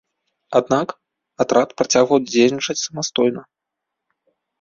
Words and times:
Аднак, 0.59 0.87
атрад 1.45 1.69
працягваў 1.81 2.19
дзейнічаць 2.31 2.77
самастойна. 2.85 3.41